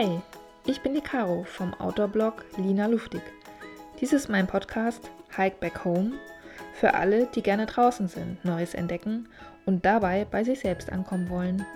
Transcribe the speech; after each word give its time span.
Hi, 0.00 0.22
ich 0.64 0.80
bin 0.80 0.94
die 0.94 1.02
Caro 1.02 1.44
vom 1.44 1.74
Outdoor-Blog 1.74 2.42
Lina 2.56 2.86
Luftig. 2.86 3.20
Dies 4.00 4.14
ist 4.14 4.30
mein 4.30 4.46
Podcast 4.46 5.10
Hike 5.36 5.58
Back 5.60 5.84
Home 5.84 6.12
für 6.72 6.94
alle, 6.94 7.26
die 7.26 7.42
gerne 7.42 7.66
draußen 7.66 8.08
sind, 8.08 8.42
Neues 8.42 8.72
entdecken 8.72 9.28
und 9.66 9.84
dabei 9.84 10.24
bei 10.24 10.42
sich 10.42 10.60
selbst 10.60 10.90
ankommen 10.90 11.28
wollen. 11.28 11.66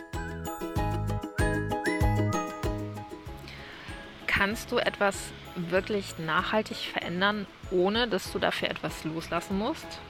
Kannst 4.26 4.72
du 4.72 4.78
etwas 4.78 5.18
wirklich 5.56 6.18
nachhaltig 6.18 6.78
verändern, 6.78 7.46
ohne 7.70 8.08
dass 8.08 8.32
du 8.32 8.38
dafür 8.38 8.70
etwas 8.70 9.04
loslassen 9.04 9.58
musst? 9.58 10.00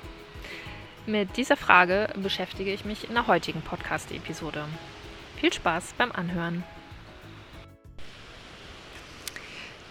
Mit 1.05 1.37
dieser 1.37 1.57
Frage 1.57 2.11
beschäftige 2.15 2.73
ich 2.73 2.85
mich 2.85 3.09
in 3.09 3.15
der 3.15 3.27
heutigen 3.27 3.63
Podcast-Episode. 3.63 4.67
Viel 5.41 5.53
Spaß 5.53 5.95
beim 5.99 6.13
Anhören. 6.13 6.63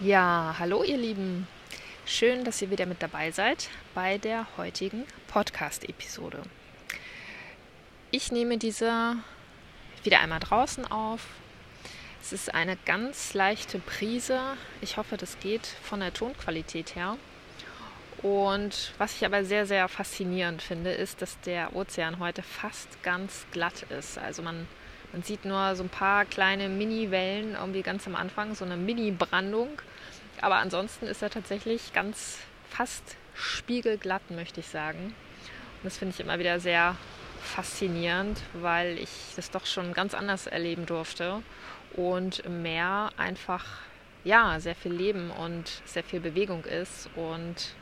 Ja, 0.04 0.56
hallo 0.58 0.82
ihr 0.82 0.98
Lieben. 0.98 1.48
Schön, 2.04 2.44
dass 2.44 2.60
ihr 2.60 2.68
wieder 2.68 2.84
mit 2.84 3.02
dabei 3.02 3.30
seid 3.30 3.70
bei 3.94 4.18
der 4.18 4.46
heutigen 4.58 5.04
Podcast-Episode. 5.28 6.42
Ich 8.10 8.30
nehme 8.30 8.58
diese 8.58 9.16
wieder 10.02 10.20
einmal 10.20 10.40
draußen 10.40 10.84
auf. 10.90 11.26
Es 12.20 12.34
ist 12.34 12.54
eine 12.54 12.76
ganz 12.84 13.32
leichte 13.32 13.78
Prise. 13.78 14.38
Ich 14.82 14.98
hoffe, 14.98 15.16
das 15.16 15.38
geht 15.40 15.66
von 15.66 16.00
der 16.00 16.12
Tonqualität 16.12 16.96
her. 16.96 17.16
Und 18.20 18.92
was 18.98 19.16
ich 19.16 19.24
aber 19.24 19.42
sehr, 19.46 19.64
sehr 19.64 19.88
faszinierend 19.88 20.60
finde, 20.60 20.92
ist, 20.92 21.22
dass 21.22 21.40
der 21.40 21.74
Ozean 21.74 22.18
heute 22.18 22.42
fast 22.42 23.02
ganz 23.02 23.46
glatt 23.52 23.84
ist. 23.84 24.18
Also 24.18 24.42
man, 24.42 24.68
man 25.12 25.22
sieht 25.22 25.44
nur 25.44 25.76
so 25.76 25.82
ein 25.82 25.88
paar 25.88 26.24
kleine 26.24 26.68
Mini-Wellen 26.68 27.54
irgendwie 27.54 27.82
ganz 27.82 28.06
am 28.06 28.16
Anfang, 28.16 28.54
so 28.54 28.64
eine 28.64 28.76
Mini-Brandung. 28.76 29.68
Aber 30.40 30.56
ansonsten 30.56 31.06
ist 31.06 31.22
er 31.22 31.30
tatsächlich 31.30 31.92
ganz 31.92 32.38
fast 32.68 33.16
spiegelglatt, 33.34 34.30
möchte 34.30 34.60
ich 34.60 34.68
sagen. 34.68 34.98
Und 35.04 35.84
das 35.84 35.98
finde 35.98 36.14
ich 36.14 36.20
immer 36.20 36.38
wieder 36.38 36.60
sehr 36.60 36.96
faszinierend, 37.42 38.40
weil 38.54 38.98
ich 38.98 39.10
das 39.36 39.50
doch 39.50 39.66
schon 39.66 39.92
ganz 39.92 40.14
anders 40.14 40.46
erleben 40.46 40.86
durfte 40.86 41.42
und 41.92 42.40
im 42.40 42.62
Meer 42.62 43.10
einfach 43.16 43.64
ja 44.24 44.58
sehr 44.58 44.74
viel 44.74 44.92
Leben 44.92 45.30
und 45.30 45.82
sehr 45.84 46.02
viel 46.02 46.20
Bewegung 46.20 46.64
ist 46.64 47.10
und 47.14 47.74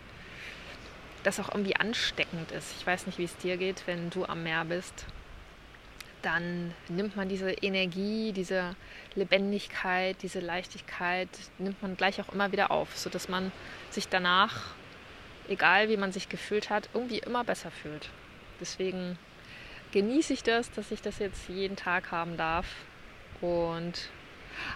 das 1.23 1.39
auch 1.39 1.49
irgendwie 1.49 1.77
ansteckend 1.77 2.51
ist. 2.51 2.75
Ich 2.79 2.87
weiß 2.87 3.07
nicht, 3.07 3.19
wie 3.19 3.25
es 3.25 3.37
dir 3.37 3.57
geht, 3.57 3.87
wenn 3.87 4.11
du 4.11 4.25
am 4.27 4.43
Meer 4.43 4.65
bist. 4.65 5.07
Dann 6.23 6.73
nimmt 6.89 7.17
man 7.17 7.29
diese 7.29 7.51
Energie, 7.51 8.33
diese 8.33 8.77
Lebendigkeit, 9.15 10.17
diese 10.23 10.41
Leichtigkeit, 10.41 11.29
nimmt 11.59 11.83
man 11.83 11.97
gleich 11.97 12.21
auch 12.21 12.33
immer 12.33 12.53
wieder 12.53 12.71
auf, 12.71 12.97
sodass 12.97 13.29
man 13.29 13.51
sich 13.91 14.09
danach, 14.09 14.75
egal 15.49 15.89
wie 15.89 15.97
man 15.97 16.13
sich 16.13 16.29
gefühlt 16.29 16.71
hat, 16.71 16.89
irgendwie 16.95 17.19
immer 17.19 17.43
besser 17.43 17.73
fühlt. 17.73 18.11
Deswegen 18.61 19.19
genieße 19.91 20.33
ich 20.33 20.45
das, 20.45 20.71
dass 20.71 20.91
ich 20.93 21.03
das 21.03 21.19
jetzt 21.19 21.49
jeden 21.49 21.77
Tag 21.77 22.13
haben 22.13 22.37
darf. 22.37 22.67
Und 23.41 24.09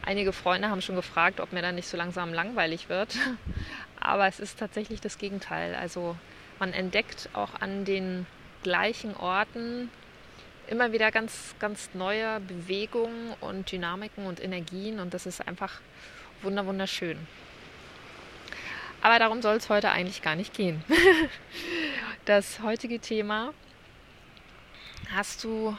einige 0.05 0.33
Freunde 0.33 0.69
haben 0.69 0.83
schon 0.83 0.97
gefragt, 0.97 1.41
ob 1.41 1.53
mir 1.53 1.62
dann 1.62 1.77
nicht 1.77 1.88
so 1.88 1.97
langsam 1.97 2.33
langweilig 2.34 2.88
wird. 2.88 3.14
Aber 4.00 4.27
es 4.27 4.41
ist 4.41 4.58
tatsächlich 4.58 5.00
das 5.00 5.19
Gegenteil. 5.19 5.75
Also 5.75 6.16
man 6.58 6.72
entdeckt 6.72 7.28
auch 7.33 7.55
an 7.60 7.84
den 7.84 8.27
gleichen 8.62 9.16
Orten 9.16 9.91
immer 10.69 10.92
wieder 10.92 11.11
ganz, 11.11 11.55
ganz 11.59 11.91
neue 11.95 12.41
Bewegungen 12.41 13.34
und 13.41 13.71
Dynamiken 13.71 14.27
und 14.27 14.43
Energien 14.43 15.00
und 15.00 15.15
das 15.15 15.27
ist 15.27 15.47
einfach 15.47 15.81
wunderschön. 16.43 17.19
Aber 19.03 19.19
darum 19.19 19.43
soll 19.43 19.56
es 19.56 19.69
heute 19.69 19.91
eigentlich 19.91 20.22
gar 20.22 20.37
nicht 20.37 20.54
gehen. 20.54 20.82
Das 22.25 22.59
heutige 22.60 22.99
Thema 22.99 23.54
hast 25.15 25.44
du, 25.44 25.77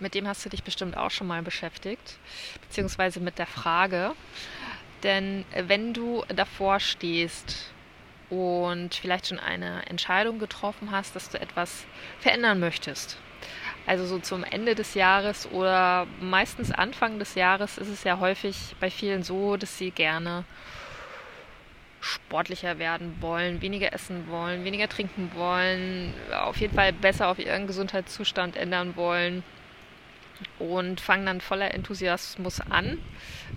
mit 0.00 0.16
dem 0.16 0.26
hast 0.26 0.44
du 0.44 0.48
dich 0.48 0.64
bestimmt 0.64 0.96
auch 0.96 1.12
schon 1.12 1.28
mal 1.28 1.40
beschäftigt, 1.40 2.18
beziehungsweise 2.62 3.20
mit 3.20 3.38
der 3.38 3.46
Frage. 3.46 4.12
Denn 5.04 5.44
wenn 5.54 5.94
du 5.94 6.24
davor 6.34 6.80
stehst 6.80 7.70
und 8.28 8.92
vielleicht 8.92 9.28
schon 9.28 9.38
eine 9.38 9.86
Entscheidung 9.86 10.40
getroffen 10.40 10.90
hast, 10.90 11.14
dass 11.14 11.30
du 11.30 11.40
etwas 11.40 11.84
verändern 12.18 12.58
möchtest. 12.58 13.16
Also 13.86 14.06
so 14.06 14.18
zum 14.18 14.44
Ende 14.44 14.74
des 14.74 14.94
Jahres 14.94 15.50
oder 15.52 16.06
meistens 16.20 16.72
Anfang 16.72 17.18
des 17.18 17.34
Jahres 17.34 17.76
ist 17.76 17.88
es 17.88 18.04
ja 18.04 18.18
häufig 18.18 18.74
bei 18.80 18.90
vielen 18.90 19.22
so, 19.22 19.56
dass 19.56 19.76
sie 19.76 19.90
gerne 19.90 20.44
sportlicher 22.00 22.78
werden 22.78 23.16
wollen, 23.20 23.60
weniger 23.60 23.92
essen 23.92 24.28
wollen, 24.28 24.64
weniger 24.64 24.88
trinken 24.88 25.30
wollen, 25.34 26.12
auf 26.32 26.56
jeden 26.58 26.74
Fall 26.74 26.92
besser 26.92 27.28
auf 27.28 27.38
ihren 27.38 27.66
Gesundheitszustand 27.66 28.56
ändern 28.56 28.96
wollen 28.96 29.42
und 30.58 31.00
fangen 31.00 31.26
dann 31.26 31.40
voller 31.40 31.72
Enthusiasmus 31.72 32.60
an, 32.60 32.98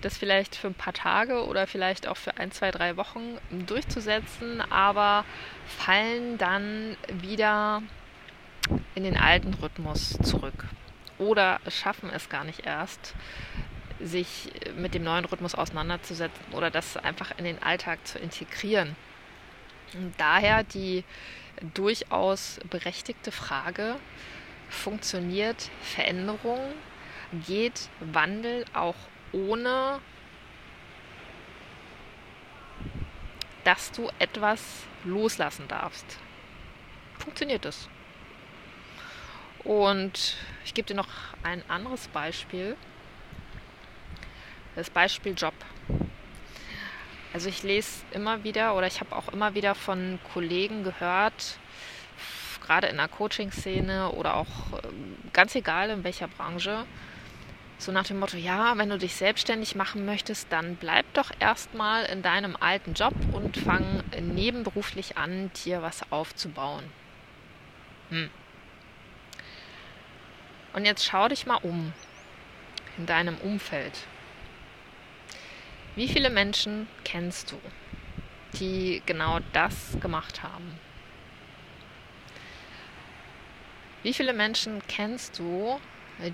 das 0.01 0.17
vielleicht 0.17 0.55
für 0.55 0.67
ein 0.67 0.73
paar 0.73 0.93
Tage 0.93 1.45
oder 1.45 1.67
vielleicht 1.67 2.07
auch 2.07 2.17
für 2.17 2.37
ein, 2.37 2.51
zwei, 2.51 2.71
drei 2.71 2.97
Wochen 2.97 3.37
durchzusetzen, 3.49 4.61
aber 4.61 5.25
fallen 5.65 6.37
dann 6.37 6.95
wieder 7.21 7.81
in 8.95 9.03
den 9.03 9.17
alten 9.17 9.53
Rhythmus 9.53 10.17
zurück 10.23 10.65
oder 11.17 11.59
schaffen 11.69 12.09
es 12.09 12.29
gar 12.29 12.43
nicht 12.43 12.65
erst, 12.65 13.15
sich 13.99 14.51
mit 14.75 14.93
dem 14.93 15.03
neuen 15.03 15.25
Rhythmus 15.25 15.55
auseinanderzusetzen 15.55 16.53
oder 16.53 16.69
das 16.69 16.97
einfach 16.97 17.37
in 17.37 17.45
den 17.45 17.61
Alltag 17.63 18.05
zu 18.05 18.19
integrieren. 18.19 18.95
Daher 20.17 20.63
die 20.63 21.03
durchaus 21.73 22.59
berechtigte 22.69 23.31
Frage, 23.31 23.95
funktioniert 24.69 25.69
Veränderung, 25.81 26.59
geht 27.47 27.89
Wandel 27.99 28.65
auch 28.73 28.95
ohne, 29.31 29.99
dass 33.63 33.91
du 33.91 34.09
etwas 34.19 34.61
loslassen 35.03 35.67
darfst. 35.67 36.19
Funktioniert 37.17 37.65
es? 37.65 37.89
Und 39.67 40.37
ich 40.63 40.73
gebe 40.73 40.87
dir 40.87 40.95
noch 40.95 41.09
ein 41.43 41.61
anderes 41.69 42.07
Beispiel. 42.07 42.77
Das 44.75 44.89
Beispiel 44.89 45.33
Job. 45.35 45.53
Also 47.33 47.49
ich 47.49 47.63
lese 47.63 48.05
immer 48.11 48.45
wieder 48.45 48.75
oder 48.75 48.87
ich 48.87 49.01
habe 49.01 49.13
auch 49.13 49.27
immer 49.27 49.55
wieder 49.55 49.75
von 49.75 50.19
Kollegen 50.33 50.85
gehört, 50.85 51.59
gerade 52.65 52.87
in 52.87 52.95
der 52.95 53.09
Coaching-Szene 53.09 54.11
oder 54.11 54.37
auch 54.37 54.47
ähm, 54.83 55.17
ganz 55.33 55.53
egal 55.53 55.89
in 55.89 56.05
welcher 56.05 56.29
Branche, 56.29 56.85
so 57.77 57.91
nach 57.91 58.05
dem 58.05 58.19
Motto, 58.19 58.37
ja, 58.37 58.77
wenn 58.77 58.89
du 58.89 58.97
dich 58.97 59.15
selbstständig 59.15 59.75
machen 59.75 60.05
möchtest, 60.05 60.51
dann 60.51 60.77
bleib 60.77 61.13
doch 61.13 61.31
erstmal 61.39 62.05
in 62.05 62.21
deinem 62.21 62.55
alten 62.55 62.93
Job 62.93 63.13
und 63.33 63.57
fang 63.57 64.03
nebenberuflich 64.19 65.17
an, 65.17 65.51
dir 65.65 65.81
was 65.81 66.09
aufzubauen. 66.11 66.85
Hm. 68.09 68.29
Und 70.77 70.85
jetzt 70.85 71.05
schau 71.05 71.27
dich 71.27 71.47
mal 71.47 71.57
um 71.63 71.91
in 72.99 73.07
deinem 73.07 73.35
Umfeld. 73.39 74.05
Wie 75.95 76.07
viele 76.07 76.29
Menschen 76.29 76.87
kennst 77.03 77.51
du, 77.51 77.59
die 78.59 79.01
genau 79.07 79.39
das 79.53 79.97
gemacht 79.99 80.43
haben? 80.43 80.79
Wie 84.03 84.13
viele 84.13 84.33
Menschen 84.33 84.83
kennst 84.87 85.39
du, 85.39 85.79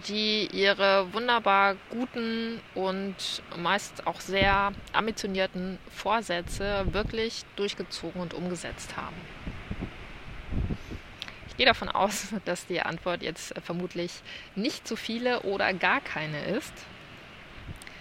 die 0.10 0.50
ihre 0.52 1.14
wunderbar 1.14 1.78
guten 1.90 2.60
und 2.76 3.16
meist 3.56 4.06
auch 4.06 4.20
sehr 4.20 4.74
ambitionierten 4.92 5.80
Vorsätze 5.90 6.86
wirklich 6.92 7.46
durchgezogen 7.56 8.20
und 8.20 8.34
umgesetzt 8.34 8.98
haben? 8.98 9.53
Ich 11.54 11.58
gehe 11.58 11.68
davon 11.68 11.90
aus, 11.90 12.30
dass 12.46 12.66
die 12.66 12.82
Antwort 12.82 13.22
jetzt 13.22 13.54
vermutlich 13.64 14.12
nicht 14.56 14.88
so 14.88 14.96
viele 14.96 15.42
oder 15.42 15.72
gar 15.74 16.02
keine 16.02 16.44
ist. 16.46 16.74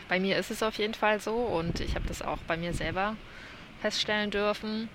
Bei 0.08 0.18
mir 0.18 0.38
ist 0.38 0.50
es 0.50 0.62
auf 0.62 0.76
jeden 0.76 0.94
Fall 0.94 1.20
so 1.20 1.34
und 1.34 1.80
ich 1.80 1.94
habe 1.94 2.08
das 2.08 2.22
auch 2.22 2.38
bei 2.46 2.56
mir 2.56 2.72
selber 2.72 3.14
feststellen 3.82 4.30
dürfen. 4.30 4.88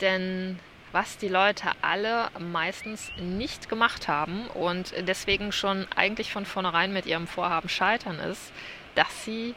Denn 0.00 0.58
was 0.90 1.18
die 1.18 1.28
Leute 1.28 1.70
alle 1.82 2.30
meistens 2.40 3.12
nicht 3.16 3.68
gemacht 3.68 4.08
haben 4.08 4.48
und 4.48 4.92
deswegen 5.06 5.52
schon 5.52 5.86
eigentlich 5.94 6.32
von 6.32 6.46
vornherein 6.46 6.92
mit 6.92 7.06
ihrem 7.06 7.28
Vorhaben 7.28 7.68
scheitern 7.68 8.18
ist, 8.18 8.52
dass 8.96 9.24
sie 9.24 9.54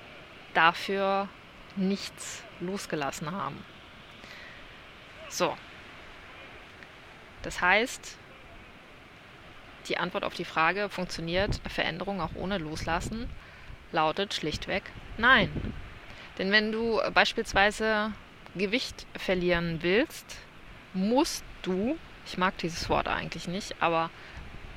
dafür 0.54 1.28
nichts 1.75 2.44
losgelassen 2.60 3.31
haben. 3.31 3.66
So. 5.30 5.57
Das 7.44 7.62
heißt, 7.62 8.18
die 9.88 9.98
Antwort 9.98 10.24
auf 10.24 10.34
die 10.34 10.45
Frage, 10.45 10.89
funktioniert 10.89 11.60
Veränderung 11.68 12.22
auch 12.22 12.36
ohne 12.36 12.57
Loslassen, 12.57 13.30
lautet 13.92 14.34
schlichtweg 14.34 14.84
nein. 15.18 15.50
Denn 16.38 16.51
wenn 16.51 16.72
du 16.72 17.00
beispielsweise 17.13 18.13
Gewicht 18.56 19.06
verlieren 19.18 19.80
willst, 19.81 20.38
musst 20.94 21.44
du, 21.63 21.98
ich 22.25 22.38
mag 22.38 22.57
dieses 22.60 22.89
Wort 22.89 23.07
eigentlich 23.07 23.48
nicht, 23.48 23.75
aber 23.81 24.10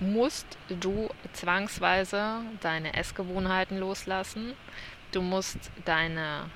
musst 0.00 0.46
du 0.68 1.10
zwangsweise 1.32 2.40
deine 2.60 2.94
Essgewohnheiten 2.94 3.78
loslassen. 3.78 4.54
Du 5.12 5.20
musst 5.20 5.58
deine 5.84 6.50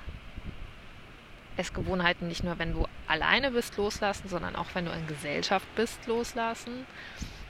Essgewohnheiten 1.57 2.27
nicht 2.27 2.43
nur, 2.43 2.57
wenn 2.59 2.73
du 2.73 2.87
alleine 3.07 3.51
bist, 3.51 3.77
loslassen, 3.77 4.27
sondern 4.27 4.55
auch, 4.55 4.67
wenn 4.73 4.85
du 4.85 4.91
in 4.91 5.07
Gesellschaft 5.07 5.67
bist, 5.75 6.05
loslassen. 6.07 6.85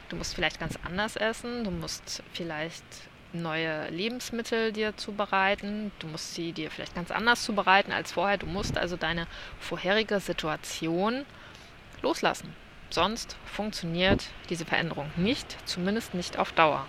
Du 0.10 0.16
musst 0.16 0.36
vielleicht 0.36 0.60
ganz 0.60 0.78
anders 0.84 1.16
essen. 1.16 1.64
Du 1.64 1.72
musst 1.72 2.24
vielleicht 2.34 2.84
neue 3.34 3.90
Lebensmittel 3.90 4.72
dir 4.72 4.96
zubereiten. 4.98 5.92
Du 6.00 6.08
musst 6.08 6.36
sie 6.36 6.54
dir 6.54 6.72
vielleicht 6.72 6.96
ganz 6.96 7.12
anders 7.12 7.44
zubereiten 7.44 7.92
als 7.92 8.14
vorher. 8.14 8.38
Du 8.38 8.46
musst 8.46 8.78
also 8.78 8.96
deine 8.96 9.28
vorherige 9.60 10.20
Situation 10.20 11.26
loslassen. 12.02 12.54
Sonst 12.90 13.36
funktioniert 13.46 14.26
diese 14.50 14.66
Veränderung 14.66 15.12
nicht, 15.16 15.58
zumindest 15.66 16.14
nicht 16.14 16.38
auf 16.38 16.52
Dauer. 16.52 16.86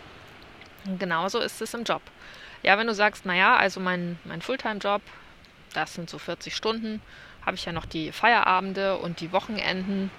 Und 0.86 1.00
genauso 1.00 1.40
ist 1.40 1.60
es 1.60 1.74
im 1.74 1.84
Job. 1.84 2.02
Ja, 2.62 2.78
wenn 2.78 2.86
du 2.86 2.94
sagst, 2.94 3.26
naja, 3.26 3.56
also 3.56 3.80
mein, 3.80 4.18
mein 4.24 4.42
Fulltime-Job, 4.42 5.02
das 5.72 5.94
sind 5.94 6.08
so 6.08 6.18
40 6.18 6.54
Stunden, 6.54 7.02
habe 7.44 7.56
ich 7.56 7.64
ja 7.64 7.72
noch 7.72 7.86
die 7.86 8.12
Feierabende 8.12 8.98
und 8.98 9.20
die 9.20 9.32
Wochenenden. 9.32 10.10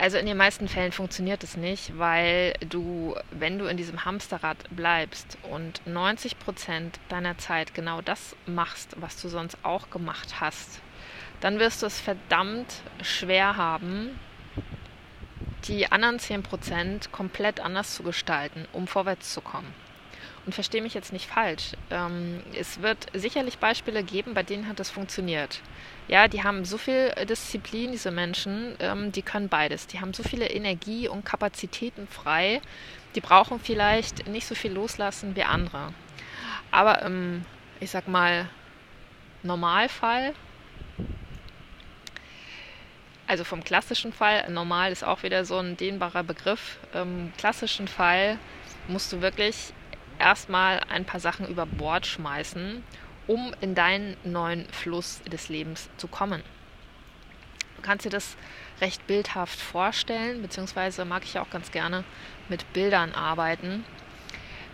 Also 0.00 0.16
in 0.16 0.24
den 0.24 0.38
meisten 0.38 0.66
Fällen 0.66 0.92
funktioniert 0.92 1.44
es 1.44 1.58
nicht, 1.58 1.98
weil 1.98 2.54
du, 2.66 3.14
wenn 3.32 3.58
du 3.58 3.66
in 3.66 3.76
diesem 3.76 4.06
Hamsterrad 4.06 4.56
bleibst 4.70 5.36
und 5.50 5.86
90 5.86 6.38
Prozent 6.38 6.98
deiner 7.10 7.36
Zeit 7.36 7.74
genau 7.74 8.00
das 8.00 8.34
machst, 8.46 8.96
was 8.98 9.20
du 9.20 9.28
sonst 9.28 9.58
auch 9.62 9.90
gemacht 9.90 10.40
hast, 10.40 10.80
dann 11.42 11.58
wirst 11.58 11.82
du 11.82 11.86
es 11.86 12.00
verdammt 12.00 12.80
schwer 13.02 13.58
haben, 13.58 14.18
die 15.64 15.92
anderen 15.92 16.18
10 16.18 16.44
Prozent 16.44 17.12
komplett 17.12 17.60
anders 17.60 17.94
zu 17.94 18.02
gestalten, 18.02 18.66
um 18.72 18.86
vorwärts 18.86 19.34
zu 19.34 19.42
kommen. 19.42 19.74
Und 20.46 20.54
verstehe 20.54 20.80
mich 20.80 20.94
jetzt 20.94 21.12
nicht 21.12 21.26
falsch. 21.26 21.72
Ähm, 21.90 22.42
es 22.58 22.80
wird 22.80 23.08
sicherlich 23.12 23.58
Beispiele 23.58 24.02
geben, 24.02 24.32
bei 24.32 24.44
denen 24.44 24.66
hat 24.66 24.80
das 24.80 24.88
funktioniert. 24.88 25.60
Ja, 26.10 26.26
die 26.26 26.42
haben 26.42 26.64
so 26.64 26.76
viel 26.76 27.14
Disziplin, 27.28 27.92
diese 27.92 28.10
Menschen, 28.10 28.74
ähm, 28.80 29.12
die 29.12 29.22
können 29.22 29.48
beides. 29.48 29.86
Die 29.86 30.00
haben 30.00 30.12
so 30.12 30.24
viele 30.24 30.50
Energie 30.50 31.06
und 31.06 31.24
Kapazitäten 31.24 32.08
frei. 32.08 32.60
Die 33.14 33.20
brauchen 33.20 33.60
vielleicht 33.60 34.26
nicht 34.26 34.48
so 34.48 34.56
viel 34.56 34.72
loslassen 34.72 35.36
wie 35.36 35.44
andere. 35.44 35.94
Aber 36.72 37.02
im, 37.02 37.44
ich 37.78 37.92
sag 37.92 38.08
mal, 38.08 38.48
Normalfall, 39.44 40.34
also 43.28 43.44
vom 43.44 43.62
klassischen 43.62 44.12
Fall, 44.12 44.50
normal 44.50 44.90
ist 44.90 45.04
auch 45.04 45.22
wieder 45.22 45.44
so 45.44 45.58
ein 45.58 45.76
dehnbarer 45.76 46.24
Begriff. 46.24 46.80
Im 46.92 47.32
klassischen 47.38 47.86
Fall 47.86 48.36
musst 48.88 49.12
du 49.12 49.20
wirklich 49.20 49.72
erstmal 50.18 50.80
ein 50.88 51.04
paar 51.04 51.20
Sachen 51.20 51.46
über 51.46 51.66
Bord 51.66 52.04
schmeißen, 52.04 52.82
um 53.30 53.54
in 53.60 53.76
deinen 53.76 54.16
neuen 54.24 54.66
Fluss 54.72 55.22
des 55.22 55.48
Lebens 55.48 55.88
zu 55.98 56.08
kommen. 56.08 56.42
Du 57.76 57.82
kannst 57.82 58.04
dir 58.04 58.10
das 58.10 58.36
recht 58.80 59.06
bildhaft 59.06 59.60
vorstellen, 59.60 60.42
beziehungsweise 60.42 61.04
mag 61.04 61.22
ich 61.22 61.38
auch 61.38 61.48
ganz 61.48 61.70
gerne 61.70 62.02
mit 62.48 62.72
Bildern 62.72 63.12
arbeiten. 63.12 63.84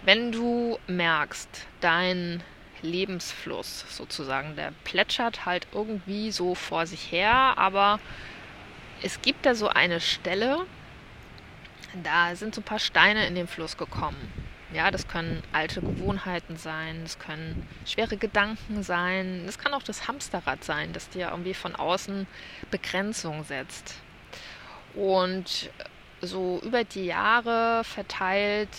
Wenn 0.07 0.33
du 0.33 0.79
merkst, 0.87 1.67
dein 1.83 2.43
Lebensfluss 2.81 3.85
sozusagen, 3.95 4.57
der 4.57 4.73
plätschert 4.85 5.45
halt 5.45 5.67
irgendwie 5.75 6.31
so 6.31 6.55
vor 6.55 6.87
sich 6.87 7.13
her, 7.13 7.59
aber 7.59 8.01
es 9.03 9.21
gibt 9.21 9.45
da 9.45 9.55
so 9.55 9.69
eine 9.69 10.01
Stelle, 10.01 10.65
da 12.03 12.35
sind 12.35 12.55
so 12.55 12.63
ein 12.63 12.65
paar 12.65 12.79
Steine 12.79 13.27
in 13.27 13.35
den 13.35 13.49
Fluss 13.49 13.77
gekommen. 13.77 14.46
Ja, 14.73 14.91
das 14.91 15.07
können 15.07 15.43
alte 15.53 15.81
Gewohnheiten 15.81 16.57
sein, 16.57 17.03
das 17.05 17.19
können 17.19 17.69
schwere 17.85 18.17
Gedanken 18.17 18.83
sein, 18.83 19.43
das 19.47 19.59
kann 19.59 19.73
auch 19.73 19.83
das 19.83 20.09
Hamsterrad 20.09 20.65
sein, 20.65 20.93
das 20.93 21.09
dir 21.09 21.29
irgendwie 21.31 21.55
von 21.55 21.77
außen 21.77 22.27
Begrenzung 22.71 23.45
setzt. 23.45 23.95
Und 24.95 25.71
so 26.21 26.61
über 26.65 26.83
die 26.83 27.07
Jahre 27.07 27.85
verteilt 27.85 28.71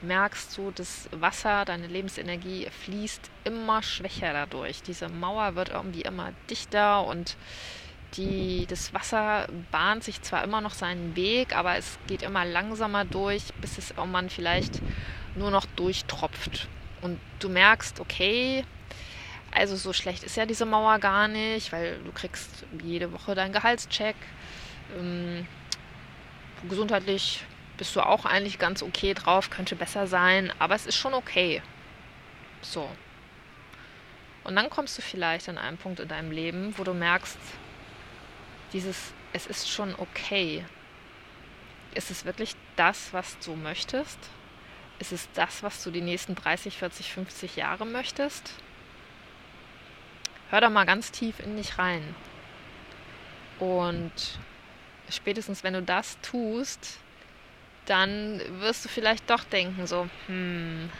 merkst 0.00 0.56
du, 0.56 0.70
das 0.72 1.08
Wasser, 1.12 1.64
deine 1.64 1.86
Lebensenergie 1.86 2.68
fließt 2.84 3.30
immer 3.44 3.82
schwächer 3.82 4.32
dadurch. 4.32 4.82
Diese 4.82 5.08
Mauer 5.08 5.54
wird 5.54 5.70
irgendwie 5.70 6.02
immer 6.02 6.32
dichter 6.50 7.04
und 7.04 7.36
die, 8.16 8.66
das 8.68 8.94
Wasser 8.94 9.48
bahnt 9.70 10.02
sich 10.02 10.22
zwar 10.22 10.42
immer 10.44 10.60
noch 10.60 10.74
seinen 10.74 11.14
Weg, 11.14 11.54
aber 11.54 11.76
es 11.76 11.98
geht 12.06 12.22
immer 12.22 12.44
langsamer 12.44 13.04
durch, 13.04 13.52
bis 13.60 13.78
es 13.78 13.90
irgendwann 13.90 14.30
vielleicht 14.30 14.80
nur 15.34 15.50
noch 15.50 15.66
durchtropft. 15.76 16.68
Und 17.02 17.20
du 17.38 17.48
merkst, 17.48 18.00
okay, 18.00 18.64
also 19.50 19.76
so 19.76 19.92
schlecht 19.92 20.24
ist 20.24 20.36
ja 20.36 20.46
diese 20.46 20.66
Mauer 20.66 20.98
gar 20.98 21.28
nicht, 21.28 21.72
weil 21.72 21.98
du 22.04 22.12
kriegst 22.12 22.64
jede 22.82 23.12
Woche 23.12 23.34
deinen 23.34 23.52
Gehaltscheck. 23.52 24.16
Ähm, 24.98 25.46
gesundheitlich 26.68 27.44
bist 27.76 27.94
du 27.94 28.00
auch 28.00 28.24
eigentlich 28.24 28.58
ganz 28.58 28.82
okay 28.82 29.14
drauf, 29.14 29.50
könnte 29.50 29.76
besser 29.76 30.06
sein, 30.06 30.52
aber 30.58 30.74
es 30.74 30.86
ist 30.86 30.96
schon 30.96 31.14
okay. 31.14 31.62
So. 32.62 32.88
Und 34.44 34.56
dann 34.56 34.70
kommst 34.70 34.98
du 34.98 35.02
vielleicht 35.02 35.48
an 35.48 35.58
einen 35.58 35.76
Punkt 35.76 36.00
in 36.00 36.08
deinem 36.08 36.30
Leben, 36.30 36.74
wo 36.76 36.84
du 36.84 36.94
merkst, 36.94 37.38
dieses, 38.72 39.12
es 39.32 39.46
ist 39.46 39.68
schon 39.68 39.94
okay. 39.98 40.64
Ist 41.94 42.10
es 42.10 42.24
wirklich 42.24 42.54
das, 42.76 43.12
was 43.12 43.38
du 43.40 43.54
möchtest? 43.56 44.18
Ist 44.98 45.12
es 45.12 45.28
das, 45.32 45.62
was 45.62 45.82
du 45.82 45.90
die 45.90 46.00
nächsten 46.00 46.34
30, 46.34 46.76
40, 46.76 47.12
50 47.12 47.56
Jahre 47.56 47.86
möchtest? 47.86 48.52
Hör 50.50 50.60
da 50.60 50.70
mal 50.70 50.86
ganz 50.86 51.12
tief 51.12 51.40
in 51.40 51.56
dich 51.56 51.78
rein. 51.78 52.14
Und 53.58 54.12
spätestens 55.10 55.62
wenn 55.64 55.74
du 55.74 55.82
das 55.82 56.20
tust, 56.20 56.98
dann 57.86 58.40
wirst 58.60 58.84
du 58.84 58.88
vielleicht 58.88 59.28
doch 59.30 59.44
denken, 59.44 59.86
so, 59.86 60.08
hm, 60.26 60.90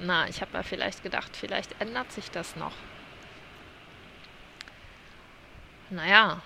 na, 0.00 0.28
ich 0.28 0.40
habe 0.40 0.52
ja 0.54 0.62
vielleicht 0.62 1.02
gedacht, 1.02 1.36
vielleicht 1.36 1.80
ändert 1.80 2.10
sich 2.12 2.30
das 2.30 2.56
noch. 2.56 2.72
Naja, 5.90 6.42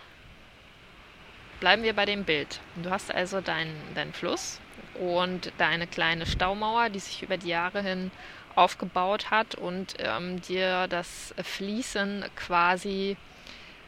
bleiben 1.61 1.83
wir 1.83 1.93
bei 1.93 2.07
dem 2.07 2.25
Bild. 2.25 2.59
Du 2.77 2.91
hast 2.91 3.15
also 3.15 3.41
deinen 3.41 3.77
dein 3.95 4.13
Fluss 4.13 4.61
und 4.99 5.53
deine 5.59 5.87
kleine 5.87 6.27
Staumauer, 6.27 6.89
die 6.89 6.99
sich 6.99 7.23
über 7.23 7.37
die 7.37 7.49
Jahre 7.49 7.83
hin 7.83 8.11
aufgebaut 8.57 9.31
hat 9.31 9.55
und 9.55 9.95
ähm, 9.99 10.41
dir 10.41 10.89
das 10.89 11.35
Fließen 11.43 12.25
quasi 12.35 13.17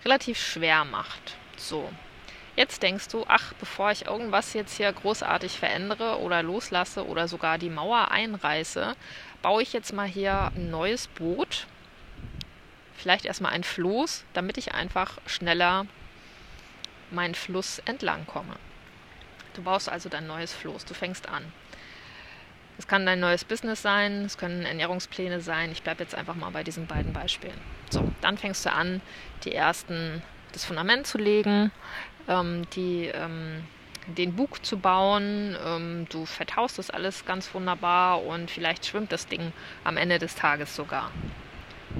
relativ 0.04 0.38
schwer 0.38 0.84
macht. 0.84 1.36
So. 1.56 1.90
Jetzt 2.54 2.82
denkst 2.82 3.08
du, 3.08 3.24
ach, 3.28 3.54
bevor 3.54 3.92
ich 3.92 4.04
irgendwas 4.04 4.52
jetzt 4.52 4.76
hier 4.76 4.92
großartig 4.92 5.58
verändere 5.58 6.20
oder 6.20 6.42
loslasse 6.42 7.06
oder 7.06 7.26
sogar 7.26 7.56
die 7.56 7.70
Mauer 7.70 8.10
einreiße, 8.10 8.94
baue 9.40 9.62
ich 9.62 9.72
jetzt 9.72 9.92
mal 9.94 10.06
hier 10.06 10.52
ein 10.54 10.70
neues 10.70 11.06
Boot. 11.08 11.66
Vielleicht 12.94 13.24
erstmal 13.24 13.52
ein 13.52 13.64
Floß, 13.64 14.24
damit 14.34 14.58
ich 14.58 14.74
einfach 14.74 15.16
schneller 15.26 15.86
meinen 17.12 17.34
Fluss 17.34 17.78
entlang 17.80 18.26
komme. 18.26 18.56
Du 19.54 19.62
baust 19.62 19.88
also 19.88 20.08
dein 20.08 20.26
neues 20.26 20.52
Floß, 20.52 20.84
du 20.84 20.94
fängst 20.94 21.28
an. 21.28 21.44
Es 22.78 22.86
kann 22.86 23.04
dein 23.04 23.20
neues 23.20 23.44
Business 23.44 23.82
sein, 23.82 24.24
es 24.24 24.38
können 24.38 24.64
Ernährungspläne 24.64 25.40
sein. 25.40 25.72
Ich 25.72 25.82
bleibe 25.82 26.02
jetzt 26.02 26.14
einfach 26.14 26.34
mal 26.34 26.50
bei 26.50 26.64
diesen 26.64 26.86
beiden 26.86 27.12
Beispielen. 27.12 27.58
So, 27.90 28.10
dann 28.22 28.38
fängst 28.38 28.64
du 28.64 28.72
an, 28.72 29.02
die 29.44 29.54
ersten, 29.54 30.22
das 30.52 30.64
Fundament 30.64 31.06
zu 31.06 31.18
legen, 31.18 31.70
ähm, 32.28 32.62
die, 32.74 33.06
ähm, 33.06 33.64
den 34.06 34.34
Bug 34.34 34.64
zu 34.64 34.78
bauen. 34.78 35.56
Ähm, 35.64 36.06
du 36.08 36.24
vertaust 36.24 36.78
das 36.78 36.90
alles 36.90 37.26
ganz 37.26 37.52
wunderbar 37.54 38.24
und 38.24 38.50
vielleicht 38.50 38.86
schwimmt 38.86 39.12
das 39.12 39.26
Ding 39.26 39.52
am 39.84 39.98
Ende 39.98 40.18
des 40.18 40.34
Tages 40.34 40.74
sogar. 40.74 41.10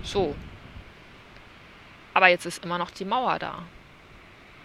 So. 0.03 0.35
Aber 2.15 2.29
jetzt 2.29 2.47
ist 2.47 2.65
immer 2.65 2.79
noch 2.79 2.91
die 2.91 3.05
Mauer 3.05 3.39
da 3.39 3.63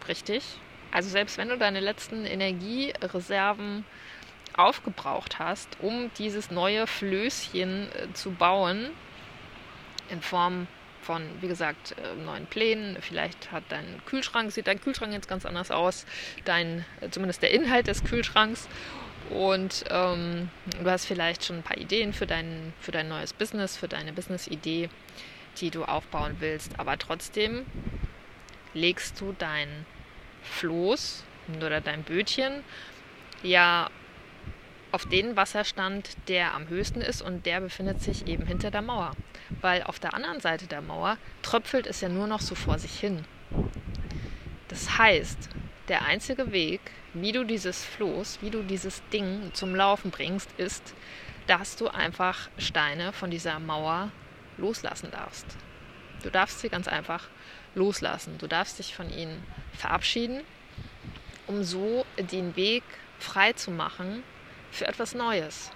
richtig. 0.08 0.44
Also 0.92 1.10
selbst 1.10 1.38
wenn 1.38 1.50
du 1.50 1.58
deine 1.58 1.80
letzten 1.80 2.26
Energiereserven 2.26 3.86
aufgebraucht 4.56 5.40
hast, 5.40 5.78
um 5.82 6.12
dieses 6.18 6.50
neue 6.52 6.88
Flößchen 6.88 7.90
äh, 7.92 8.14
zu 8.14 8.32
bauen, 8.32 8.90
in 10.10 10.22
Form 10.22 10.68
von, 11.02 11.24
wie 11.42 11.48
gesagt, 11.48 11.96
äh, 11.98 12.16
neuen 12.24 12.46
Plänen. 12.48 12.98
Vielleicht 13.02 13.52
hat 13.52 13.64
dein 13.70 14.02
Kühlschrank, 14.06 14.52
sieht 14.52 14.68
dein 14.68 14.82
Kühlschrank 14.82 15.14
jetzt 15.14 15.30
ganz 15.30 15.46
anders 15.46 15.72
aus, 15.72 16.06
dein, 16.46 16.86
äh, 17.02 17.10
zumindest 17.10 17.42
der 17.42 17.52
Inhalt 17.52 17.88
des 17.88 18.04
Kühlschranks. 18.04 18.68
Und 19.30 19.84
ähm, 19.90 20.50
du 20.82 20.90
hast 20.90 21.06
vielleicht 21.06 21.46
schon 21.46 21.58
ein 21.58 21.64
paar 21.64 21.78
Ideen 21.78 22.14
für 22.14 22.26
dein, 22.26 22.74
für 22.80 22.92
dein 22.92 23.10
neues 23.10 23.34
Business, 23.34 23.76
für 23.76 23.88
deine 23.88 24.14
Business-Idee, 24.14 24.90
die 25.60 25.70
du 25.70 25.84
aufbauen 25.84 26.38
willst. 26.40 26.80
Aber 26.80 26.98
trotzdem 26.98 27.66
legst 28.74 29.20
du 29.20 29.36
dein 29.38 29.86
Floß 30.52 31.24
oder 31.58 31.82
dein 31.82 32.04
Bötchen 32.04 32.64
ja 33.44 33.90
auf 34.92 35.06
den 35.06 35.36
Wasserstand, 35.36 36.10
der 36.28 36.54
am 36.54 36.70
höchsten 36.70 37.02
ist 37.02 37.22
und 37.22 37.46
der 37.46 37.62
befindet 37.62 38.02
sich 38.02 38.28
eben 38.28 38.46
hinter 38.46 38.72
der 38.72 38.82
Mauer. 38.82 39.12
Weil 39.62 39.84
auf 39.84 40.00
der 40.00 40.14
anderen 40.14 40.40
Seite 40.40 40.68
der 40.68 40.82
Mauer 40.82 41.18
tröpfelt 41.42 41.88
es 41.88 42.02
ja 42.02 42.10
nur 42.10 42.28
noch 42.28 42.42
so 42.42 42.56
vor 42.56 42.80
sich 42.80 43.00
hin. 43.00 43.26
Das 44.68 44.98
heißt, 44.98 45.50
der 45.88 46.06
einzige 46.06 46.52
Weg, 46.52 46.82
wie 47.14 47.32
du 47.32 47.44
dieses 47.44 47.84
Floß, 47.84 48.40
wie 48.42 48.50
du 48.50 48.64
dieses 48.64 49.02
Ding 49.14 49.52
zum 49.54 49.76
Laufen 49.76 50.12
bringst, 50.12 50.50
ist, 50.58 50.94
dass 51.48 51.76
du 51.78 51.88
einfach 51.88 52.50
Steine 52.58 53.14
von 53.14 53.32
dieser 53.32 53.60
Mauer 53.60 54.12
loslassen 54.58 55.12
darfst. 55.12 55.46
Du 56.24 56.30
darfst 56.30 56.60
sie 56.60 56.70
ganz 56.70 56.88
einfach 56.88 57.28
loslassen. 57.78 58.38
Du 58.40 58.48
darfst 58.48 58.80
dich 58.80 58.94
von 58.94 59.10
ihnen 59.10 59.42
verabschieden, 59.74 60.42
um 61.48 61.64
so 61.64 62.06
den 62.18 62.56
Weg 62.58 62.84
frei 63.20 63.54
zu 63.54 63.72
machen 63.72 64.24
für 64.72 64.88
etwas 64.88 65.16
Neues. 65.16 65.72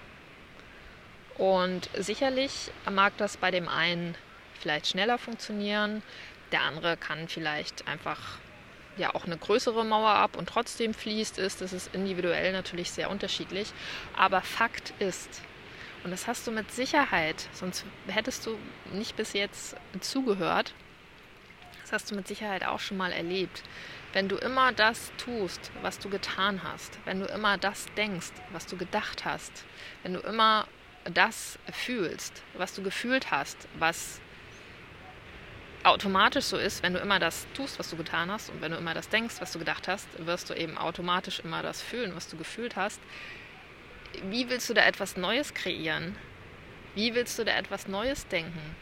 Und 1.38 1.88
sicherlich 1.96 2.70
mag 2.90 3.16
das 3.16 3.38
bei 3.38 3.50
dem 3.50 3.68
einen 3.68 4.14
vielleicht 4.60 4.88
schneller 4.88 5.18
funktionieren, 5.18 6.02
der 6.52 6.60
andere 6.60 6.96
kann 6.98 7.28
vielleicht 7.28 7.88
einfach 7.88 8.38
ja 8.98 9.14
auch 9.14 9.24
eine 9.24 9.38
größere 9.38 9.84
Mauer 9.84 10.10
ab 10.10 10.36
und 10.36 10.48
trotzdem 10.48 10.92
fließt 10.92 11.38
es. 11.38 11.56
Das 11.56 11.72
ist 11.72 11.94
individuell 11.94 12.52
natürlich 12.52 12.90
sehr 12.90 13.10
unterschiedlich. 13.10 13.72
Aber 14.14 14.42
Fakt 14.42 14.92
ist, 14.98 15.40
und 16.04 16.10
das 16.10 16.26
hast 16.26 16.46
du 16.46 16.50
mit 16.50 16.70
Sicherheit, 16.70 17.48
sonst 17.54 17.84
hättest 18.06 18.44
du 18.44 18.58
nicht 18.92 19.16
bis 19.16 19.32
jetzt 19.32 19.76
zugehört, 20.00 20.74
hast 21.92 22.10
du 22.10 22.14
mit 22.14 22.26
Sicherheit 22.26 22.64
auch 22.64 22.80
schon 22.80 22.96
mal 22.96 23.12
erlebt. 23.12 23.62
Wenn 24.12 24.28
du 24.28 24.36
immer 24.36 24.72
das 24.72 25.12
tust, 25.16 25.70
was 25.80 25.98
du 25.98 26.08
getan 26.08 26.62
hast, 26.62 26.98
wenn 27.04 27.20
du 27.20 27.26
immer 27.26 27.58
das 27.58 27.86
denkst, 27.96 28.32
was 28.52 28.66
du 28.66 28.76
gedacht 28.76 29.24
hast, 29.24 29.64
wenn 30.02 30.14
du 30.14 30.20
immer 30.20 30.66
das 31.04 31.58
fühlst, 31.72 32.42
was 32.54 32.74
du 32.74 32.82
gefühlt 32.82 33.30
hast, 33.30 33.56
was 33.78 34.20
automatisch 35.84 36.44
so 36.44 36.56
ist, 36.56 36.82
wenn 36.82 36.94
du 36.94 37.00
immer 37.00 37.18
das 37.18 37.46
tust, 37.54 37.78
was 37.78 37.90
du 37.90 37.96
getan 37.96 38.30
hast 38.30 38.50
und 38.50 38.60
wenn 38.60 38.72
du 38.72 38.78
immer 38.78 38.94
das 38.94 39.08
denkst, 39.08 39.36
was 39.40 39.52
du 39.52 39.58
gedacht 39.58 39.88
hast, 39.88 40.06
wirst 40.24 40.50
du 40.50 40.54
eben 40.54 40.78
automatisch 40.78 41.40
immer 41.40 41.62
das 41.62 41.82
fühlen, 41.82 42.14
was 42.14 42.28
du 42.28 42.36
gefühlt 42.36 42.76
hast. 42.76 43.00
Wie 44.30 44.48
willst 44.48 44.68
du 44.68 44.74
da 44.74 44.84
etwas 44.84 45.16
Neues 45.16 45.54
kreieren? 45.54 46.16
Wie 46.94 47.14
willst 47.14 47.38
du 47.38 47.44
da 47.44 47.56
etwas 47.56 47.88
Neues 47.88 48.28
denken? 48.28 48.76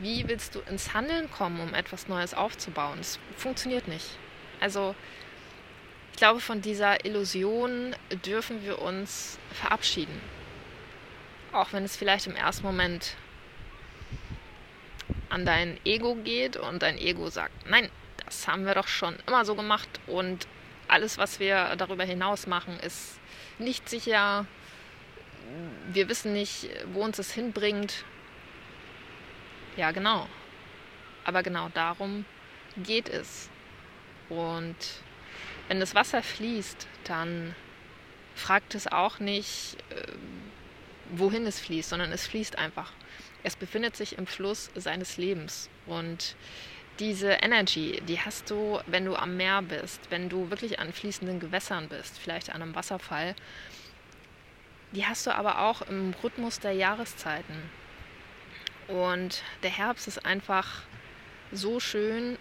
Wie 0.00 0.26
willst 0.28 0.54
du 0.54 0.60
ins 0.60 0.94
Handeln 0.94 1.30
kommen, 1.30 1.60
um 1.60 1.74
etwas 1.74 2.08
Neues 2.08 2.32
aufzubauen? 2.32 2.98
Es 3.00 3.18
funktioniert 3.36 3.86
nicht. 3.86 4.06
Also 4.58 4.94
ich 6.12 6.16
glaube, 6.16 6.40
von 6.40 6.62
dieser 6.62 7.04
Illusion 7.04 7.94
dürfen 8.24 8.64
wir 8.64 8.80
uns 8.80 9.38
verabschieden. 9.52 10.20
Auch 11.52 11.72
wenn 11.72 11.84
es 11.84 11.96
vielleicht 11.96 12.26
im 12.26 12.36
ersten 12.36 12.64
Moment 12.64 13.16
an 15.28 15.44
dein 15.44 15.78
Ego 15.84 16.14
geht 16.14 16.56
und 16.56 16.82
dein 16.82 16.98
Ego 16.98 17.28
sagt, 17.28 17.68
nein, 17.68 17.88
das 18.24 18.48
haben 18.48 18.64
wir 18.64 18.74
doch 18.74 18.88
schon 18.88 19.16
immer 19.26 19.44
so 19.44 19.54
gemacht 19.54 19.88
und 20.06 20.46
alles, 20.88 21.18
was 21.18 21.40
wir 21.40 21.76
darüber 21.76 22.04
hinaus 22.04 22.46
machen, 22.46 22.78
ist 22.80 23.18
nicht 23.58 23.88
sicher. 23.88 24.46
Wir 25.92 26.08
wissen 26.08 26.32
nicht, 26.32 26.68
wo 26.92 27.02
uns 27.02 27.18
es 27.18 27.32
hinbringt. 27.32 28.04
Ja, 29.76 29.90
genau. 29.90 30.26
Aber 31.24 31.42
genau 31.42 31.68
darum 31.74 32.24
geht 32.76 33.08
es. 33.08 33.50
Und 34.28 34.76
wenn 35.68 35.80
das 35.80 35.94
Wasser 35.94 36.22
fließt, 36.22 36.86
dann 37.04 37.54
fragt 38.34 38.74
es 38.74 38.86
auch 38.86 39.18
nicht, 39.18 39.76
äh, 39.90 40.12
wohin 41.10 41.46
es 41.46 41.60
fließt, 41.60 41.90
sondern 41.90 42.12
es 42.12 42.26
fließt 42.26 42.58
einfach. 42.58 42.92
Es 43.42 43.56
befindet 43.56 43.96
sich 43.96 44.18
im 44.18 44.26
Fluss 44.26 44.70
seines 44.74 45.16
Lebens. 45.16 45.68
Und 45.86 46.36
diese 46.98 47.30
Energy, 47.30 48.02
die 48.06 48.20
hast 48.20 48.50
du, 48.50 48.78
wenn 48.86 49.04
du 49.04 49.16
am 49.16 49.36
Meer 49.36 49.62
bist, 49.62 50.00
wenn 50.10 50.28
du 50.28 50.50
wirklich 50.50 50.78
an 50.78 50.92
fließenden 50.92 51.40
Gewässern 51.40 51.88
bist, 51.88 52.18
vielleicht 52.18 52.50
an 52.50 52.62
einem 52.62 52.74
Wasserfall. 52.74 53.34
Die 54.92 55.06
hast 55.06 55.26
du 55.26 55.34
aber 55.34 55.60
auch 55.60 55.82
im 55.82 56.14
Rhythmus 56.22 56.60
der 56.60 56.72
Jahreszeiten. 56.72 57.70
Und 58.92 59.42
der 59.62 59.70
Herbst 59.70 60.08
ist 60.08 60.24
einfach 60.24 60.82
so 61.52 61.80
schön 61.80 62.36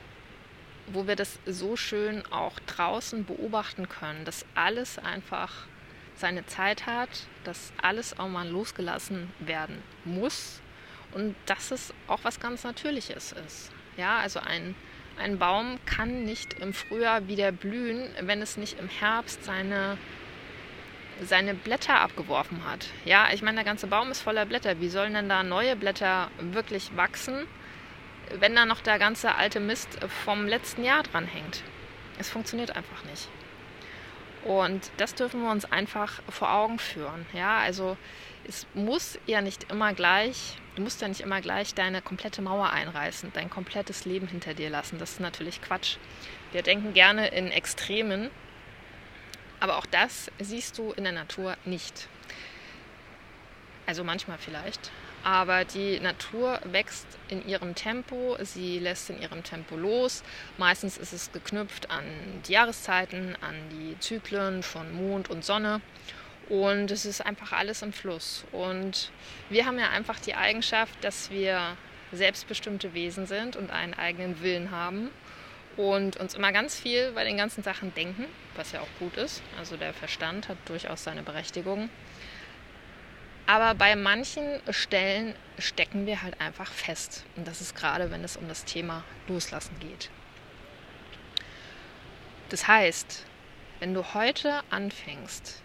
wo 0.94 1.08
wir 1.08 1.16
das 1.16 1.40
so 1.46 1.76
schön 1.76 2.24
auch 2.32 2.60
draußen 2.62 3.26
beobachten 3.26 3.88
können, 3.90 4.26
dass 4.26 4.46
alles 4.56 4.98
einfach 4.98 5.68
seine 6.16 6.46
Zeit 6.46 6.86
hat, 6.86 7.10
dass 7.44 7.72
alles 7.82 8.18
auch 8.20 8.28
mal 8.28 8.48
losgelassen 8.48 9.32
werden 9.40 9.82
muss 10.04 10.62
und 11.14 11.36
dass 11.46 11.72
es 11.72 11.94
auch 12.08 12.20
was 12.24 12.40
ganz 12.40 12.64
Natürliches 12.64 13.34
ist. 13.46 13.72
Ja, 13.98 14.18
also 14.18 14.40
ein, 14.40 14.76
ein 15.18 15.40
Baum 15.40 15.80
kann 15.86 16.24
nicht 16.24 16.54
im 16.54 16.74
Frühjahr 16.74 17.28
wieder 17.28 17.52
blühen, 17.52 18.10
wenn 18.22 18.42
es 18.42 18.58
nicht 18.58 18.80
im 18.80 18.90
Herbst 18.90 19.44
seine, 19.44 19.98
seine 21.22 21.54
Blätter 21.54 22.00
abgeworfen 22.00 22.66
hat. 22.66 22.88
Ja, 23.06 23.28
ich 23.34 23.42
meine, 23.42 23.56
der 23.56 23.66
ganze 23.66 23.88
Baum 23.88 24.12
ist 24.12 24.22
voller 24.22 24.46
Blätter. 24.46 24.80
Wie 24.80 24.90
sollen 24.90 25.14
denn 25.14 25.30
da 25.30 25.44
neue 25.44 25.76
Blätter 25.76 26.30
wirklich 26.40 26.96
wachsen? 26.96 27.48
wenn 28.38 28.56
da 28.56 28.66
noch 28.66 28.82
der 28.82 29.00
ganze 29.00 29.36
alte 29.36 29.60
Mist 29.60 30.00
vom 30.24 30.48
letzten 30.48 30.84
Jahr 30.84 31.04
dran 31.04 31.26
hängt. 31.26 31.64
Es 32.18 32.30
funktioniert 32.30 32.76
einfach 32.76 33.04
nicht. 33.06 33.28
Und 34.44 34.92
das 34.98 35.16
dürfen 35.16 35.42
wir 35.44 35.52
uns 35.52 35.66
einfach 35.66 36.22
vor 36.30 36.54
Augen 36.54 36.80
führen. 36.80 37.26
Ja, 37.34 37.58
also 37.60 37.98
es 38.48 38.68
muss 38.74 39.20
ja 39.26 39.42
nicht 39.42 39.70
immer 39.70 39.94
gleich, 39.94 40.58
du 40.76 40.82
musst 40.82 41.02
ja 41.02 41.08
nicht 41.08 41.22
immer 41.22 41.42
gleich 41.42 41.74
deine 41.74 42.02
komplette 42.02 42.42
Mauer 42.42 42.70
einreißen, 42.70 43.32
dein 43.34 43.50
komplettes 43.50 44.06
Leben 44.06 44.28
hinter 44.28 44.54
dir 44.54 44.70
lassen. 44.70 44.98
Das 44.98 45.12
ist 45.12 45.20
natürlich 45.20 45.62
Quatsch. 45.62 45.98
Wir 46.52 46.62
denken 46.62 46.94
gerne 46.94 47.28
in 47.28 47.52
Extremen, 47.52 48.30
aber 49.60 49.78
auch 49.78 49.86
das 49.86 50.32
siehst 50.40 50.78
du 50.78 50.92
in 50.94 51.04
der 51.04 51.14
Natur 51.14 51.58
nicht. 51.66 52.08
Also 53.86 54.04
manchmal 54.04 54.38
vielleicht, 54.38 54.92
aber 55.24 55.66
die 55.66 56.00
Natur 56.00 56.60
wächst 56.64 57.08
in 57.28 57.46
ihrem 57.48 57.76
Tempo, 57.76 58.38
sie 58.42 58.80
lässt 58.80 59.10
in 59.10 59.22
ihrem 59.22 59.44
Tempo 59.44 59.76
los. 59.76 60.24
Meistens 60.58 60.98
ist 60.98 61.12
es 61.12 61.32
geknüpft 61.32 61.90
an 61.90 62.04
die 62.48 62.54
Jahreszeiten, 62.54 63.36
an 63.42 63.56
die 63.72 64.00
Zyklen 64.00 64.64
von 64.64 64.94
Mond 64.94 65.30
und 65.30 65.44
Sonne. 65.44 65.82
Und 66.48 66.90
es 66.90 67.06
ist 67.06 67.26
einfach 67.26 67.52
alles 67.52 67.82
im 67.82 67.94
Fluss. 67.94 68.46
Und 68.52 69.12
wir 69.50 69.66
haben 69.66 69.78
ja 69.78 69.90
einfach 69.90 70.20
die 70.20 70.36
Eigenschaft, 70.36 71.04
dass 71.04 71.30
wir 71.30 71.78
selbstbestimmte 72.12 72.94
Wesen 72.94 73.28
sind 73.28 73.56
und 73.56 73.72
einen 73.72 73.94
eigenen 73.94 74.42
Willen 74.42 74.72
haben 74.72 75.10
und 75.78 76.18
uns 76.18 76.34
immer 76.34 76.52
ganz 76.52 76.78
viel 76.78 77.12
bei 77.14 77.24
den 77.24 77.38
ganzen 77.38 77.64
Sachen 77.64 77.94
denken, 77.94 78.26
was 78.56 78.72
ja 78.72 78.82
auch 78.82 79.00
gut 79.00 79.16
ist. 79.18 79.42
Also 79.58 79.78
der 79.78 79.94
Verstand 79.94 80.50
hat 80.50 80.58
durchaus 80.66 81.04
seine 81.04 81.24
Berechtigung. 81.24 81.90
Aber 83.46 83.74
bei 83.74 83.96
manchen 83.96 84.60
Stellen 84.70 85.34
stecken 85.58 86.06
wir 86.06 86.22
halt 86.22 86.40
einfach 86.40 86.72
fest. 86.72 87.26
Und 87.36 87.48
das 87.48 87.62
ist 87.62 87.76
gerade, 87.76 88.12
wenn 88.12 88.24
es 88.24 88.38
um 88.38 88.48
das 88.48 88.66
Thema 88.66 89.04
Loslassen 89.28 89.76
geht. 89.80 90.12
Das 92.50 92.68
heißt, 92.68 93.26
wenn 93.80 93.94
du 93.94 94.14
heute 94.14 94.62
anfängst, 94.70 95.62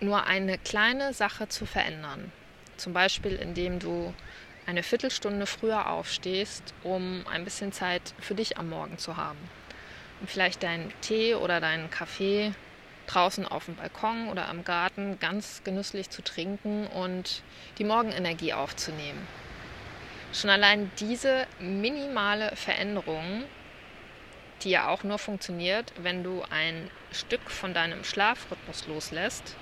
nur 0.00 0.26
eine 0.26 0.58
kleine 0.58 1.14
Sache 1.14 1.48
zu 1.48 1.66
verändern, 1.66 2.30
zum 2.76 2.92
Beispiel 2.92 3.36
indem 3.36 3.78
du 3.78 4.14
eine 4.66 4.82
Viertelstunde 4.82 5.46
früher 5.46 5.90
aufstehst, 5.90 6.74
um 6.82 7.24
ein 7.32 7.44
bisschen 7.44 7.72
Zeit 7.72 8.14
für 8.20 8.34
dich 8.34 8.58
am 8.58 8.68
Morgen 8.68 8.98
zu 8.98 9.16
haben. 9.16 9.38
Und 10.20 10.30
vielleicht 10.30 10.62
deinen 10.62 10.92
Tee 11.00 11.34
oder 11.34 11.60
deinen 11.60 11.90
Kaffee 11.90 12.52
draußen 13.06 13.46
auf 13.46 13.66
dem 13.66 13.76
Balkon 13.76 14.28
oder 14.28 14.48
am 14.48 14.64
Garten 14.64 15.18
ganz 15.20 15.62
genüsslich 15.62 16.10
zu 16.10 16.22
trinken 16.22 16.88
und 16.88 17.42
die 17.78 17.84
Morgenenergie 17.84 18.52
aufzunehmen. 18.52 19.26
Schon 20.32 20.50
allein 20.50 20.90
diese 20.98 21.46
minimale 21.60 22.54
Veränderung, 22.56 23.44
die 24.62 24.70
ja 24.70 24.88
auch 24.88 25.04
nur 25.04 25.18
funktioniert, 25.18 25.92
wenn 25.98 26.24
du 26.24 26.42
ein 26.50 26.90
Stück 27.12 27.50
von 27.50 27.72
deinem 27.72 28.02
Schlafrhythmus 28.02 28.88
loslässt, 28.88 29.54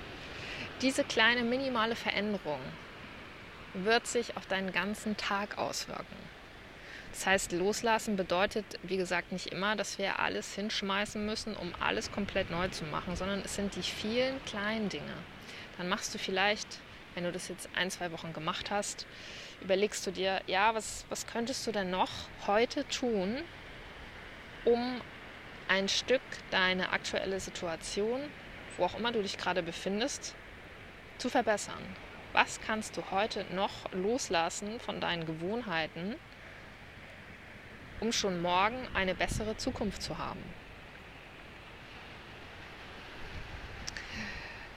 diese 0.81 1.03
kleine 1.03 1.43
minimale 1.43 1.95
Veränderung 1.95 2.59
wird 3.83 4.07
sich 4.07 4.37
auf 4.37 4.45
deinen 4.45 4.71
ganzen 4.71 5.17
Tag 5.17 5.57
auswirken. 5.57 6.15
Das 7.11 7.25
heißt, 7.25 7.51
loslassen 7.53 8.17
bedeutet, 8.17 8.65
wie 8.83 8.97
gesagt, 8.97 9.31
nicht 9.31 9.47
immer, 9.47 9.75
dass 9.75 9.97
wir 9.97 10.19
alles 10.19 10.53
hinschmeißen 10.55 11.25
müssen, 11.25 11.55
um 11.55 11.73
alles 11.79 12.11
komplett 12.11 12.51
neu 12.51 12.67
zu 12.67 12.83
machen, 12.85 13.15
sondern 13.15 13.41
es 13.41 13.55
sind 13.55 13.75
die 13.75 13.83
vielen 13.83 14.43
kleinen 14.43 14.89
Dinge. 14.89 15.13
Dann 15.77 15.87
machst 15.87 16.13
du 16.13 16.17
vielleicht, 16.17 16.67
wenn 17.13 17.23
du 17.23 17.31
das 17.31 17.47
jetzt 17.47 17.69
ein, 17.75 17.89
zwei 17.89 18.11
Wochen 18.11 18.33
gemacht 18.33 18.69
hast, 18.69 19.05
überlegst 19.61 20.05
du 20.05 20.11
dir, 20.11 20.41
ja, 20.47 20.75
was, 20.75 21.05
was 21.07 21.25
könntest 21.25 21.65
du 21.65 21.71
denn 21.71 21.89
noch 21.89 22.11
heute 22.47 22.85
tun, 22.89 23.37
um 24.65 24.99
ein 25.69 25.87
Stück 25.87 26.21
deine 26.51 26.91
aktuelle 26.91 27.39
Situation, 27.39 28.19
wo 28.77 28.83
auch 28.83 28.97
immer 28.97 29.13
du 29.13 29.21
dich 29.21 29.37
gerade 29.37 29.63
befindest, 29.63 30.35
zu 31.17 31.29
verbessern. 31.29 31.81
Was 32.35 32.59
kannst 32.59 32.97
du 32.97 33.11
heute 33.11 33.45
noch 33.55 33.89
loslassen 33.93 34.81
von 34.81 34.99
deinen 34.99 35.25
Gewohnheiten, 35.25 36.15
um 38.01 38.11
schon 38.11 38.41
morgen 38.41 38.75
eine 38.93 39.15
bessere 39.15 39.55
Zukunft 39.55 40.01
zu 40.01 40.17
haben. 40.17 40.43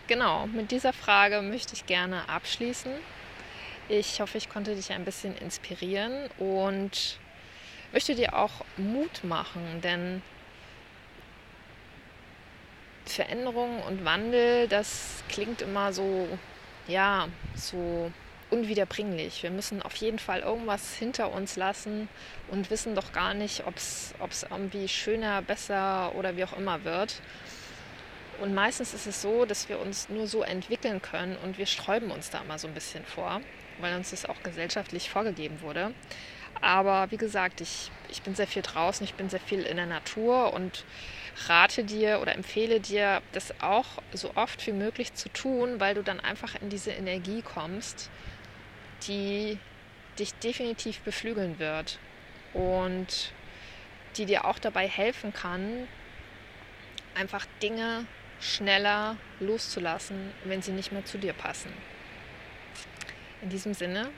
Genau, 0.06 0.46
mit 0.46 0.70
dieser 0.70 0.92
Frage 0.92 1.42
möchte 1.42 1.74
ich 1.74 1.84
gerne 1.86 2.28
abschließen. 2.28 2.92
Ich 3.88 4.20
hoffe, 4.20 4.38
ich 4.38 4.48
konnte 4.48 4.76
dich 4.76 4.92
ein 4.92 5.04
bisschen 5.04 5.36
inspirieren 5.36 6.30
und 6.38 7.18
möchte 7.92 8.14
dir 8.14 8.34
auch 8.34 8.64
Mut 8.76 9.24
machen, 9.24 9.80
denn 9.82 10.22
Veränderung 13.04 13.82
und 13.82 14.04
Wandel, 14.04 14.68
das 14.68 15.24
klingt 15.28 15.60
immer 15.60 15.92
so, 15.92 16.28
ja, 16.88 17.28
so 17.54 18.10
unwiederbringlich. 18.50 19.42
Wir 19.42 19.50
müssen 19.50 19.82
auf 19.82 19.94
jeden 19.96 20.18
Fall 20.18 20.40
irgendwas 20.40 20.94
hinter 20.94 21.32
uns 21.32 21.56
lassen 21.56 22.08
und 22.50 22.70
wissen 22.70 22.94
doch 22.94 23.12
gar 23.12 23.34
nicht, 23.34 23.66
ob 23.66 23.76
es 23.76 24.14
irgendwie 24.50 24.88
schöner, 24.88 25.42
besser 25.42 26.14
oder 26.14 26.36
wie 26.36 26.44
auch 26.44 26.56
immer 26.56 26.84
wird. 26.84 27.20
Und 28.40 28.54
meistens 28.54 28.94
ist 28.94 29.06
es 29.06 29.20
so, 29.20 29.44
dass 29.44 29.68
wir 29.68 29.80
uns 29.80 30.08
nur 30.08 30.26
so 30.26 30.42
entwickeln 30.42 31.02
können 31.02 31.36
und 31.42 31.58
wir 31.58 31.66
sträuben 31.66 32.10
uns 32.10 32.30
da 32.30 32.40
immer 32.40 32.58
so 32.58 32.68
ein 32.68 32.74
bisschen 32.74 33.04
vor, 33.04 33.40
weil 33.80 33.94
uns 33.96 34.10
das 34.10 34.26
auch 34.26 34.42
gesellschaftlich 34.42 35.10
vorgegeben 35.10 35.60
wurde. 35.60 35.92
Aber 36.60 37.10
wie 37.10 37.16
gesagt, 37.16 37.60
ich, 37.60 37.90
ich 38.08 38.22
bin 38.22 38.34
sehr 38.34 38.46
viel 38.46 38.62
draußen, 38.62 39.04
ich 39.04 39.14
bin 39.14 39.28
sehr 39.28 39.40
viel 39.40 39.62
in 39.62 39.76
der 39.76 39.86
Natur 39.86 40.52
und 40.54 40.84
rate 41.46 41.84
dir 41.84 42.20
oder 42.20 42.34
empfehle 42.34 42.80
dir, 42.80 43.22
das 43.32 43.60
auch 43.60 43.86
so 44.12 44.34
oft 44.34 44.66
wie 44.66 44.72
möglich 44.72 45.14
zu 45.14 45.28
tun, 45.28 45.80
weil 45.80 45.94
du 45.94 46.02
dann 46.02 46.20
einfach 46.20 46.60
in 46.60 46.68
diese 46.68 46.90
Energie 46.90 47.42
kommst 47.42 48.10
die 49.06 49.58
dich 50.18 50.34
definitiv 50.34 51.00
beflügeln 51.00 51.58
wird 51.58 51.98
und 52.52 53.32
die 54.16 54.26
dir 54.26 54.44
auch 54.44 54.58
dabei 54.58 54.88
helfen 54.88 55.32
kann, 55.32 55.86
einfach 57.14 57.46
Dinge 57.62 58.06
schneller 58.40 59.16
loszulassen, 59.40 60.32
wenn 60.44 60.62
sie 60.62 60.72
nicht 60.72 60.92
mehr 60.92 61.04
zu 61.04 61.18
dir 61.18 61.32
passen. 61.32 61.72
In 63.42 63.50
diesem 63.50 63.74
Sinne 63.74 64.10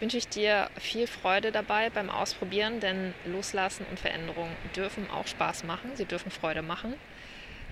wünsche 0.00 0.16
ich 0.16 0.28
dir 0.28 0.70
viel 0.78 1.06
Freude 1.06 1.52
dabei 1.52 1.90
beim 1.90 2.10
Ausprobieren, 2.10 2.80
denn 2.80 3.14
Loslassen 3.24 3.86
und 3.90 4.00
Veränderung 4.00 4.50
dürfen 4.74 5.08
auch 5.10 5.26
Spaß 5.26 5.64
machen, 5.64 5.90
sie 5.94 6.06
dürfen 6.06 6.30
Freude 6.30 6.62
machen, 6.62 6.94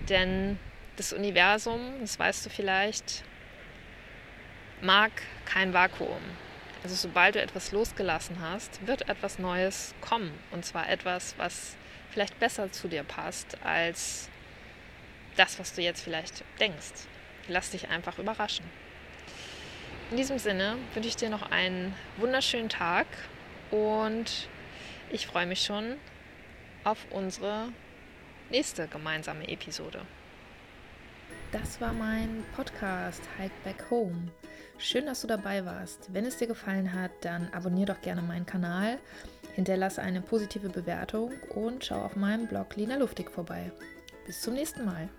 denn 0.08 0.58
das 0.96 1.12
Universum, 1.12 1.94
das 2.00 2.18
weißt 2.18 2.46
du 2.46 2.50
vielleicht, 2.50 3.24
mag 4.80 5.10
kein 5.44 5.72
Vakuum. 5.72 6.20
Also 6.82 6.94
sobald 6.94 7.34
du 7.34 7.40
etwas 7.40 7.72
losgelassen 7.72 8.40
hast, 8.40 8.86
wird 8.86 9.08
etwas 9.08 9.38
Neues 9.38 9.94
kommen. 10.00 10.32
Und 10.52 10.64
zwar 10.64 10.88
etwas, 10.88 11.34
was 11.36 11.76
vielleicht 12.10 12.38
besser 12.38 12.70
zu 12.70 12.88
dir 12.88 13.02
passt 13.02 13.58
als 13.64 14.28
das, 15.36 15.58
was 15.58 15.74
du 15.74 15.82
jetzt 15.82 16.02
vielleicht 16.02 16.44
denkst. 16.60 17.06
Lass 17.48 17.70
dich 17.70 17.88
einfach 17.88 18.18
überraschen. 18.18 18.64
In 20.10 20.16
diesem 20.16 20.38
Sinne 20.38 20.76
wünsche 20.94 21.08
ich 21.10 21.16
dir 21.16 21.28
noch 21.28 21.50
einen 21.50 21.94
wunderschönen 22.16 22.70
Tag 22.70 23.06
und 23.70 24.48
ich 25.10 25.26
freue 25.26 25.44
mich 25.44 25.62
schon 25.62 25.96
auf 26.82 26.98
unsere 27.10 27.68
nächste 28.48 28.88
gemeinsame 28.88 29.46
Episode. 29.48 30.00
Das 31.52 31.78
war 31.82 31.92
mein 31.92 32.42
Podcast 32.56 33.20
Hike 33.36 33.52
Back 33.64 33.90
Home. 33.90 34.28
Schön, 34.78 35.04
dass 35.04 35.20
du 35.20 35.26
dabei 35.26 35.66
warst. 35.66 36.12
Wenn 36.14 36.24
es 36.24 36.38
dir 36.38 36.46
gefallen 36.46 36.94
hat, 36.94 37.10
dann 37.20 37.52
abonniere 37.52 37.92
doch 37.92 38.00
gerne 38.00 38.22
meinen 38.22 38.46
Kanal, 38.46 38.98
hinterlasse 39.56 40.00
eine 40.00 40.22
positive 40.22 40.70
Bewertung 40.70 41.32
und 41.54 41.84
schau 41.84 42.00
auf 42.02 42.16
meinem 42.16 42.46
Blog 42.46 42.76
Lina 42.76 42.96
Luftig 42.96 43.30
vorbei. 43.30 43.72
Bis 44.24 44.40
zum 44.40 44.54
nächsten 44.54 44.86
Mal. 44.86 45.10